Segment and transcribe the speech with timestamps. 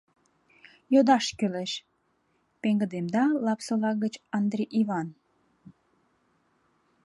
[0.93, 1.71] —Йодаш кӱлеш!—
[2.61, 5.07] пеҥгыдемда Лапсола гыч Андри Иван.